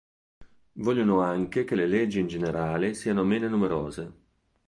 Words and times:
Vogliono 0.79 1.21
anche 1.21 1.63
che 1.63 1.75
le 1.75 1.85
leggi 1.85 2.19
in 2.19 2.25
generale 2.25 2.95
siano 2.95 3.23
meno 3.23 3.47
numerose. 3.47 4.13